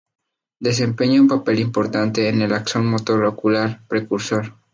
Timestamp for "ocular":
3.23-3.81